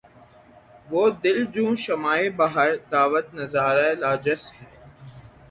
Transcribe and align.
وہ 0.89 1.03
دل 1.23 1.39
جوں 1.53 1.71
شمعِ 1.83 2.19
بہرِ 2.37 2.69
دعوت 2.91 3.27
نظارہ 3.39 3.87
لا‘ 4.01 4.11
جس 4.23 4.41
سے 4.47 4.63